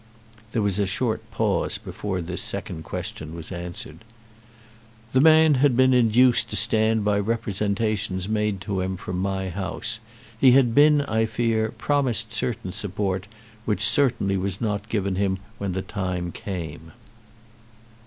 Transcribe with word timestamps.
There 0.51 0.63
was 0.63 0.79
a 0.79 0.87
short 0.87 1.29
pause 1.29 1.77
before 1.77 2.21
this 2.21 2.41
second 2.41 2.83
question 2.83 3.35
was 3.35 3.51
answered. 3.51 4.03
"The 5.13 5.21
man 5.21 5.53
had 5.61 5.77
been 5.77 5.93
induced 5.93 6.49
to 6.49 6.55
stand 6.55 7.05
by 7.05 7.19
representations 7.19 8.27
made 8.27 8.61
to 8.61 8.81
him 8.81 8.97
from 8.97 9.19
my 9.19 9.49
house. 9.49 9.99
He 10.39 10.53
had 10.53 10.73
been, 10.73 11.01
I 11.03 11.27
fear, 11.27 11.69
promised 11.69 12.33
certain 12.33 12.71
support 12.71 13.27
which 13.65 13.83
certainly 13.83 14.37
was 14.37 14.59
not 14.59 14.89
given 14.89 15.17
him 15.17 15.37
when 15.59 15.73
the 15.73 15.83
time 15.83 16.31
came." 16.31 16.93